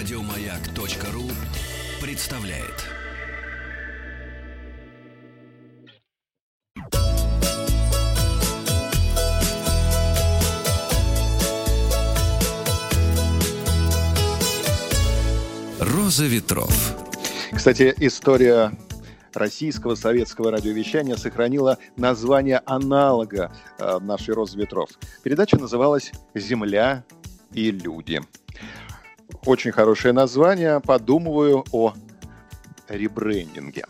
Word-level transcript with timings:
Радиомаяк.ру 0.00 1.24
представляет. 2.00 2.86
Роза 15.80 16.24
ветров. 16.24 16.96
Кстати, 17.52 17.92
история 17.98 18.72
российского 19.34 19.96
советского 19.96 20.50
радиовещания 20.50 21.16
сохранила 21.16 21.76
название 21.98 22.62
аналога 22.64 23.54
э, 23.78 23.98
нашей 23.98 24.32
«Розы 24.32 24.56
ветров». 24.56 24.88
Передача 25.22 25.58
называлась 25.58 26.10
«Земля 26.34 27.04
и 27.52 27.70
люди». 27.70 28.22
Очень 29.44 29.72
хорошее 29.72 30.12
название. 30.12 30.80
Подумываю 30.80 31.64
о 31.72 31.94
ребрендинге. 32.88 33.84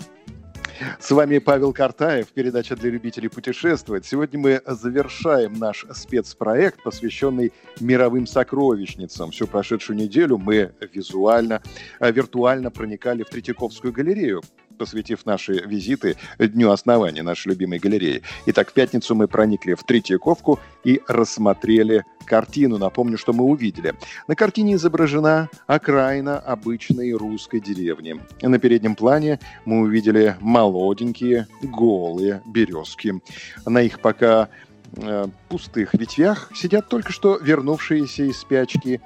С 0.98 1.10
вами 1.10 1.38
Павел 1.38 1.74
Картаев, 1.74 2.28
передача 2.28 2.74
для 2.74 2.90
любителей 2.90 3.28
путешествовать. 3.28 4.06
Сегодня 4.06 4.38
мы 4.38 4.62
завершаем 4.66 5.58
наш 5.58 5.84
спецпроект, 5.92 6.82
посвященный 6.82 7.52
мировым 7.80 8.26
сокровищницам. 8.26 9.30
Всю 9.30 9.46
прошедшую 9.46 9.98
неделю 9.98 10.38
мы 10.38 10.72
визуально, 10.92 11.62
э, 11.98 12.10
виртуально 12.10 12.70
проникали 12.70 13.24
в 13.24 13.28
Третьяковскую 13.28 13.92
галерею, 13.92 14.42
посвятив 14.80 15.26
наши 15.26 15.52
визиты 15.52 16.16
Дню 16.38 16.70
основания 16.70 17.22
нашей 17.22 17.48
любимой 17.48 17.78
галереи. 17.78 18.22
Итак, 18.46 18.70
в 18.70 18.72
пятницу 18.72 19.14
мы 19.14 19.28
проникли 19.28 19.74
в 19.74 19.84
Третьяковку 19.84 20.58
и 20.84 21.02
рассмотрели 21.06 22.06
картину. 22.24 22.78
Напомню, 22.78 23.18
что 23.18 23.34
мы 23.34 23.44
увидели. 23.44 23.94
На 24.26 24.34
картине 24.34 24.76
изображена 24.76 25.50
окраина 25.66 26.38
обычной 26.38 27.12
русской 27.12 27.60
деревни. 27.60 28.18
На 28.40 28.58
переднем 28.58 28.94
плане 28.94 29.38
мы 29.66 29.80
увидели 29.80 30.36
молоденькие 30.40 31.46
голые 31.62 32.40
березки. 32.46 33.20
На 33.66 33.82
их 33.82 34.00
пока 34.00 34.48
э, 34.96 35.26
пустых 35.50 35.92
ветвях 35.92 36.50
сидят 36.54 36.88
только 36.88 37.12
что 37.12 37.36
вернувшиеся 37.36 38.22
из 38.22 38.38
спячки 38.38 39.02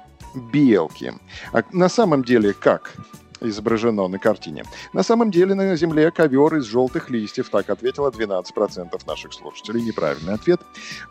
белки. 0.53 1.11
А 1.51 1.63
на 1.73 1.89
самом 1.89 2.23
деле 2.23 2.53
как? 2.53 2.95
Изображено 3.41 4.07
на 4.07 4.19
картине. 4.19 4.63
На 4.93 5.03
самом 5.03 5.31
деле 5.31 5.55
на 5.55 5.75
Земле 5.75 6.11
ковер 6.11 6.55
из 6.55 6.65
желтых 6.65 7.09
листьев, 7.09 7.49
так 7.49 7.69
ответило 7.69 8.09
12% 8.09 9.07
наших 9.07 9.33
слушателей. 9.33 9.81
Неправильный 9.81 10.33
ответ. 10.33 10.61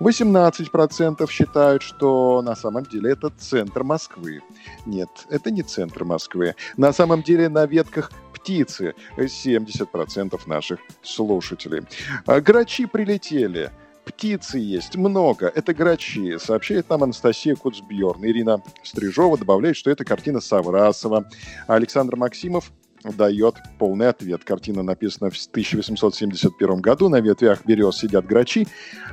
18% 0.01 1.31
считают, 1.31 1.83
что 1.83 2.43
на 2.43 2.55
самом 2.57 2.85
деле 2.85 3.13
это 3.13 3.31
центр 3.31 3.83
Москвы. 3.83 4.43
Нет, 4.87 5.09
это 5.31 5.51
не 5.51 5.63
центр 5.63 6.05
Москвы. 6.05 6.55
На 6.77 6.93
самом 6.93 7.23
деле 7.23 7.49
на 7.49 7.67
ветках 7.67 8.11
птицы 8.33 8.95
70% 9.17 10.41
наших 10.47 10.81
слушателей. 11.03 11.83
А 12.27 12.41
грачи 12.41 12.87
прилетели– 12.87 13.71
Птицы 14.05 14.59
есть 14.59 14.97
много, 14.97 15.51
это 15.55 15.73
грачи, 15.73 16.39
сообщает 16.39 16.91
нам 16.91 17.05
Анастасия 17.05 17.57
Куцбьерн. 17.57 18.25
Ирина 18.25 18.63
Стрижова 18.83 19.39
добавляет, 19.39 19.77
что 19.77 19.91
это 19.91 20.05
картина 20.05 20.41
Саврасова. 20.41 21.29
А 21.67 21.75
Александр 21.75 22.17
Максимов 22.17 22.71
дает 23.05 23.57
полный 23.79 24.09
ответ. 24.09 24.45
Картина 24.45 24.83
написана 24.83 25.31
в 25.31 25.37
1871 25.37 26.81
году. 26.81 27.09
На 27.09 27.21
ветвях 27.21 27.65
берез 27.65 27.97
сидят 27.97 28.27
грачи. 28.27 28.67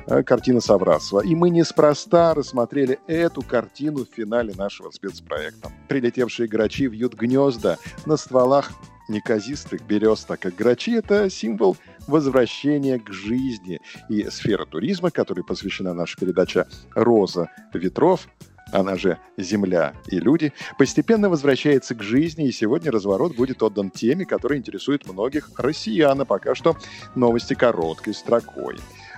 Э, 0.06 0.22
картина 0.22 0.60
Саврасова. 0.60 1.20
И 1.20 1.34
мы 1.34 1.50
неспроста 1.50 2.34
рассмотрели 2.34 2.98
эту 3.06 3.42
картину 3.42 4.04
в 4.04 4.14
финале 4.14 4.54
нашего 4.54 4.90
спецпроекта. 4.90 5.70
Прилетевшие 5.88 6.48
грачи 6.48 6.86
вьют 6.86 7.14
гнезда 7.14 7.78
на 8.06 8.16
стволах 8.16 8.72
неказистых 9.08 9.82
берез, 9.82 10.24
так 10.24 10.40
как 10.40 10.54
грачи– 10.54 10.92
это 10.92 11.28
символ 11.28 11.76
возвращения 12.06 12.98
к 12.98 13.12
жизни. 13.12 13.80
И 14.08 14.24
сфера 14.30 14.64
туризма, 14.64 15.10
которой 15.10 15.42
посвящена 15.42 15.94
наша 15.94 16.18
передача 16.18 16.66
«Роза 16.94 17.50
ветров», 17.72 18.28
она 18.72 18.96
же 18.96 19.18
«Земля 19.36 19.94
и 20.06 20.18
люди», 20.18 20.52
постепенно 20.78 21.28
возвращается 21.28 21.94
к 21.94 22.02
жизни, 22.02 22.48
и 22.48 22.52
сегодня 22.52 22.90
разворот 22.90 23.36
будет 23.36 23.62
отдан 23.62 23.90
теме, 23.90 24.24
которая 24.24 24.58
интересует 24.58 25.06
многих 25.06 25.50
россиян, 25.58 26.20
а 26.20 26.24
пока 26.24 26.54
что 26.54 26.76
новости 27.14 27.54
короткой 27.54 28.14
строкой. 28.14 28.76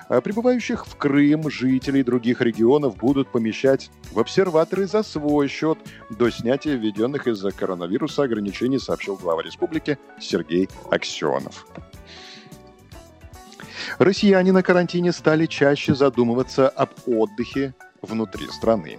А 0.09 0.21
прибывающих 0.21 0.87
в 0.87 0.97
Крым 0.97 1.51
жителей 1.51 2.03
других 2.03 2.41
регионов 2.41 2.97
будут 2.97 3.33
помещать 3.33 3.91
в 4.13 4.19
обсерваторы 4.19 4.87
за 4.87 5.03
свой 5.03 5.49
счет 5.49 5.79
до 6.11 6.31
снятия 6.31 6.75
введенных 6.75 7.27
из-за 7.27 7.53
коронавируса 7.53 8.25
ограничений, 8.25 8.79
сообщил 8.79 9.17
глава 9.17 9.43
республики 9.43 9.99
Сергей 10.21 10.69
Аксенов. 10.91 11.67
Россияне 13.99 14.53
на 14.53 14.63
карантине 14.63 15.13
стали 15.13 15.47
чаще 15.47 15.95
задумываться 15.95 16.69
об 16.69 16.91
отдыхе 17.07 17.75
внутри 18.03 18.47
страны. 18.49 18.99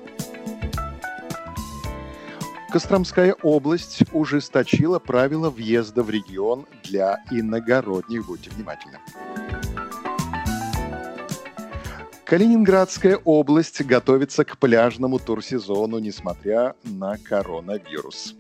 Костромская 2.72 3.36
область 3.42 4.04
ужесточила 4.12 5.00
правила 5.00 5.50
въезда 5.50 6.04
в 6.04 6.10
регион 6.10 6.66
для 6.84 7.24
иногородних. 7.32 8.26
Будьте 8.26 8.50
внимательны. 8.50 9.00
Калининградская 12.26 13.18
область 13.24 13.82
готовится 13.86 14.44
к 14.44 14.58
пляжному 14.58 15.20
турсезону, 15.20 16.00
несмотря 16.00 16.76
на 16.84 17.18
коронавирус. 17.18 18.36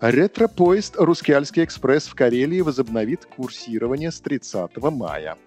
Ретро-поезд 0.00 0.96
«Рускеальский 0.98 1.64
экспресс» 1.64 2.06
в 2.06 2.14
Карелии 2.14 2.60
возобновит 2.60 3.24
курсирование 3.24 4.10
с 4.10 4.20
30 4.20 4.76
мая. 4.92 5.38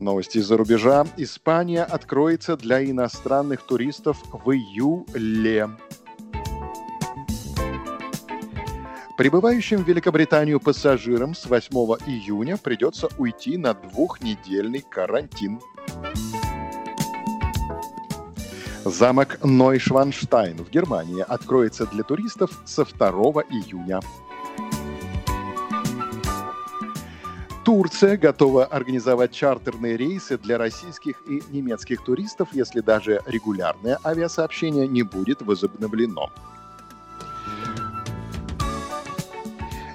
Новости 0.00 0.38
из-за 0.38 0.56
рубежа. 0.56 1.06
Испания 1.18 1.84
откроется 1.84 2.56
для 2.56 2.82
иностранных 2.82 3.66
туристов 3.66 4.16
в 4.32 4.50
июле. 4.50 5.68
Прибывающим 9.18 9.84
в 9.84 9.88
Великобританию 9.88 10.58
пассажирам 10.58 11.34
с 11.34 11.44
8 11.44 11.70
июня 12.06 12.56
придется 12.56 13.08
уйти 13.18 13.58
на 13.58 13.74
двухнедельный 13.74 14.80
карантин. 14.80 15.60
Замок 18.88 19.42
Нойшванштайн 19.42 20.58
в 20.58 20.70
Германии 20.70 21.20
откроется 21.20 21.86
для 21.86 22.04
туристов 22.04 22.52
со 22.64 22.84
2 22.84 23.10
июня. 23.50 24.00
Турция 27.64 28.16
готова 28.16 28.64
организовать 28.64 29.32
чартерные 29.32 29.96
рейсы 29.96 30.38
для 30.38 30.56
российских 30.56 31.20
и 31.28 31.42
немецких 31.50 32.04
туристов, 32.04 32.50
если 32.52 32.78
даже 32.78 33.22
регулярное 33.26 33.98
авиасообщение 34.04 34.86
не 34.86 35.02
будет 35.02 35.42
возобновлено. 35.42 36.30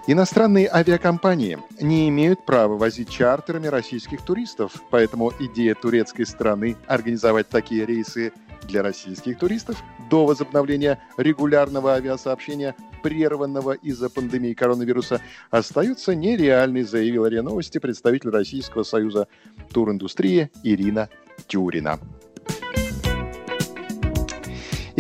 Иностранные 0.05 0.69
авиакомпании 0.69 1.59
не 1.79 2.09
имеют 2.09 2.45
права 2.45 2.75
возить 2.75 3.09
чартерами 3.09 3.67
российских 3.67 4.21
туристов, 4.23 4.73
поэтому 4.89 5.31
идея 5.39 5.75
турецкой 5.75 6.25
страны 6.25 6.75
организовать 6.87 7.47
такие 7.47 7.85
рейсы 7.85 8.33
для 8.67 8.81
российских 8.81 9.37
туристов 9.39 9.81
до 10.09 10.25
возобновления 10.25 10.99
регулярного 11.17 11.93
авиасообщения, 11.93 12.75
прерванного 13.03 13.73
из-за 13.73 14.09
пандемии 14.09 14.53
коронавируса, 14.53 15.21
остается 15.49 16.15
нереальной, 16.15 16.83
заявила 16.83 17.27
РИА 17.27 17.41
Новости 17.41 17.77
представитель 17.77 18.29
Российского 18.29 18.83
союза 18.83 19.27
туриндустрии 19.73 20.51
Ирина 20.63 21.09
Тюрина. 21.47 21.99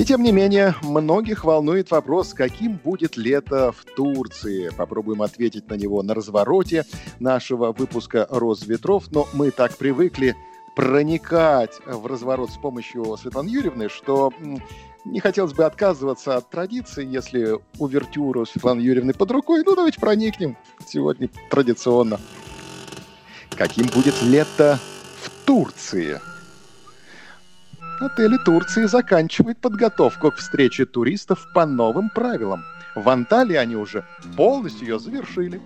И 0.01 0.03
тем 0.03 0.23
не 0.23 0.31
менее, 0.31 0.73
многих 0.81 1.43
волнует 1.43 1.91
вопрос, 1.91 2.33
каким 2.33 2.77
будет 2.77 3.17
лето 3.17 3.71
в 3.71 3.85
Турции. 3.85 4.71
Попробуем 4.75 5.21
ответить 5.21 5.69
на 5.69 5.75
него 5.75 6.01
на 6.01 6.15
развороте 6.15 6.85
нашего 7.19 7.71
выпуска 7.71 8.25
«Роз 8.31 8.65
ветров», 8.65 9.11
но 9.11 9.27
мы 9.33 9.51
так 9.51 9.77
привыкли 9.77 10.35
проникать 10.75 11.79
в 11.85 12.05
разворот 12.05 12.51
с 12.51 12.57
помощью 12.57 13.17
Светланы 13.17 13.49
Юрьевны, 13.49 13.89
что 13.89 14.31
не 15.05 15.19
хотелось 15.19 15.53
бы 15.53 15.65
отказываться 15.65 16.37
от 16.37 16.49
традиции, 16.49 17.05
если 17.05 17.59
увертюру 17.79 18.45
Светланы 18.45 18.81
Юрьевны 18.81 19.13
под 19.13 19.31
рукой. 19.31 19.63
Ну, 19.65 19.75
давайте 19.75 19.99
проникнем 19.99 20.57
сегодня 20.85 21.29
традиционно. 21.49 22.19
Каким 23.57 23.87
будет 23.87 24.21
лето 24.21 24.79
в 25.21 25.45
Турции? 25.45 26.19
Отели 27.99 28.37
Турции 28.37 28.85
заканчивают 28.85 29.59
подготовку 29.59 30.31
к 30.31 30.37
встрече 30.37 30.85
туристов 30.85 31.47
по 31.53 31.65
новым 31.65 32.09
правилам. 32.09 32.63
В 32.95 33.07
Анталии 33.09 33.55
они 33.55 33.75
уже 33.75 34.05
полностью 34.35 34.87
ее 34.87 34.99
завершили. 34.99 35.61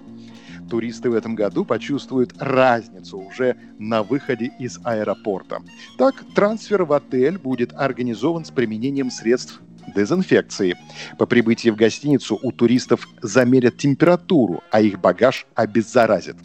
Туристы 0.70 1.10
в 1.10 1.14
этом 1.14 1.36
году 1.36 1.66
почувствуют 1.66 2.34
разницу 2.40 3.18
уже 3.18 3.56
на 3.80 4.04
выходе 4.04 4.52
из 4.60 4.80
аэропорта. 4.84 5.62
Так, 5.98 6.16
трансфер 6.36 6.84
в 6.84 6.94
отель 6.94 7.38
будет 7.38 7.74
организован 7.74 8.46
с 8.46 8.52
применением 8.52 9.12
средств 9.12 9.62
дезинфекции. 9.96 10.76
По 11.18 11.26
прибытии 11.26 11.70
в 11.70 11.76
гостиницу 11.76 12.40
у 12.42 12.52
туристов 12.52 13.08
замерят 13.22 13.78
температуру, 13.78 14.64
а 14.72 14.82
их 14.82 15.00
багаж 15.00 15.46
обеззаразят. 15.56 16.38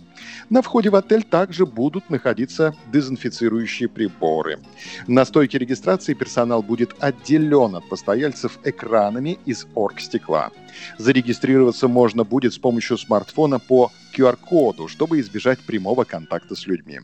На 0.51 0.63
входе 0.63 0.91
в 0.91 0.97
отель 0.97 1.23
также 1.23 1.65
будут 1.65 2.11
находиться 2.11 2.75
дезинфицирующие 2.93 3.89
приборы. 3.89 4.59
На 5.07 5.25
стойке 5.25 5.59
регистрации 5.59 6.15
персонал 6.15 6.63
будет 6.63 6.95
отделен 6.99 7.77
от 7.77 7.89
постояльцев 7.89 8.59
экранами 8.65 9.39
из 9.47 9.67
оргстекла. 9.75 10.51
Зарегистрироваться 10.99 11.89
можно 11.89 12.25
будет 12.25 12.53
с 12.53 12.59
помощью 12.59 12.99
смартфона 12.99 13.59
по 13.59 13.91
QR-коду, 14.17 14.89
чтобы 14.89 15.21
избежать 15.21 15.59
прямого 15.61 16.05
контакта 16.05 16.55
с 16.55 16.67
людьми. 16.67 17.01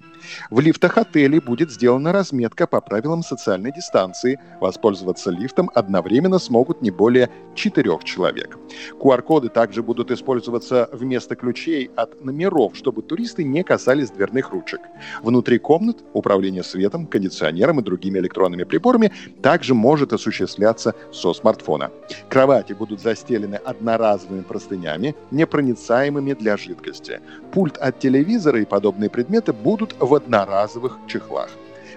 В 0.50 0.60
лифтах 0.60 0.98
отелей 0.98 1.40
будет 1.40 1.70
сделана 1.70 2.12
разметка 2.12 2.66
по 2.66 2.80
правилам 2.80 3.22
социальной 3.22 3.72
дистанции. 3.72 4.38
Воспользоваться 4.60 5.30
лифтом 5.30 5.70
одновременно 5.74 6.38
смогут 6.38 6.82
не 6.82 6.90
более 6.90 7.30
четырех 7.54 8.04
человек. 8.04 8.58
QR-коды 9.00 9.48
также 9.48 9.82
будут 9.82 10.10
использоваться 10.10 10.88
вместо 10.92 11.36
ключей 11.36 11.90
от 11.96 12.24
номеров, 12.24 12.76
чтобы 12.76 13.02
туристы 13.02 13.44
не 13.44 13.62
касались 13.62 14.10
дверных 14.10 14.50
ручек. 14.50 14.80
Внутри 15.22 15.58
комнат 15.58 15.98
управление 16.12 16.62
светом, 16.62 17.06
кондиционером 17.06 17.80
и 17.80 17.82
другими 17.82 18.18
электронными 18.18 18.64
приборами 18.64 19.12
также 19.42 19.74
может 19.74 20.12
осуществляться 20.12 20.94
со 21.12 21.32
смартфона. 21.32 21.90
Кровати 22.28 22.72
будут 22.72 23.00
застелены 23.00 23.56
одноразовыми 23.56 24.42
простынями, 24.42 25.14
непроницаемыми 25.30 26.32
для 26.34 26.56
жидкости. 26.56 26.95
Пульт 27.52 27.76
от 27.78 27.98
телевизора 27.98 28.60
и 28.60 28.64
подобные 28.64 29.10
предметы 29.10 29.52
будут 29.52 29.94
в 29.98 30.14
одноразовых 30.14 30.98
чехлах 31.06 31.50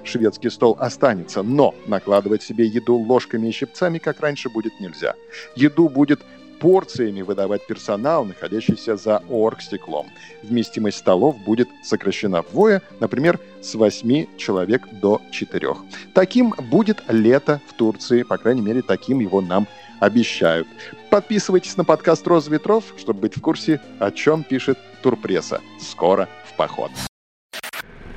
шведский 0.04 0.50
стол 0.50 0.78
останется, 0.80 1.44
но 1.44 1.76
накладывать 1.86 2.44
себе 2.44 2.66
еду 2.66 2.96
ложками 2.96 3.48
и 3.48 3.52
щипцами, 3.52 3.98
как 3.98 4.20
раньше, 4.20 4.50
будет 4.50 4.80
нельзя. 4.80 5.16
Еду 5.56 5.90
будет 5.90 6.22
порциями 6.60 7.22
выдавать 7.22 7.66
персонал, 7.66 8.26
находящийся 8.26 8.98
за 8.98 9.24
оргстеклом. 9.30 10.08
Вместимость 10.44 10.98
столов 10.98 11.38
будет 11.46 11.70
сокращена 11.84 12.42
вдвое, 12.42 12.82
например, 13.00 13.40
с 13.62 13.76
8 13.76 14.38
человек 14.38 14.82
до 14.92 15.22
4. 15.32 15.70
Таким 16.14 16.54
будет 16.70 17.02
лето 17.08 17.62
в 17.68 17.74
Турции, 17.74 18.24
по 18.24 18.38
крайней 18.38 18.62
мере, 18.62 18.82
таким 18.82 19.20
его 19.20 19.40
нам 19.40 19.68
обещают. 20.00 20.68
Подписывайтесь 21.10 21.78
на 21.78 21.86
подкаст 21.86 22.26
«Роза 22.28 22.52
ветров», 22.52 22.84
чтобы 22.98 23.22
быть 23.22 23.38
в 23.38 23.42
курсе, 23.42 23.82
о 24.00 24.12
чем 24.12 24.44
пишет 24.44 24.78
турпресса. 25.02 25.62
Скоро 25.80 26.30
в 26.46 26.56
поход. 26.56 26.92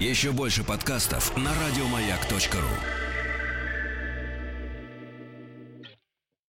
Еще 0.01 0.33
больше 0.33 0.65
подкастов 0.65 1.37
на 1.37 1.51
радиомаяк.ру 1.51 3.02